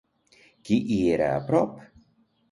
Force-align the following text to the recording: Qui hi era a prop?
Qui 0.69 0.77
hi 0.95 0.97
era 1.17 1.27
a 1.33 1.43
prop? 1.51 1.77